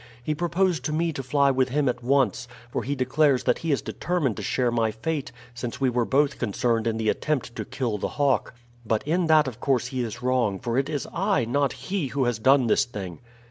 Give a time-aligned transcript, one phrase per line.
[0.23, 3.71] He proposed to me to fly with him at once; for he declares that he
[3.71, 7.65] is determined to share my fate since we were both concerned in the attempt to
[7.65, 8.55] kill the hawk.
[8.83, 12.23] But in that of course he is wrong; for it is I, not he, who
[12.25, 13.19] has done this thing."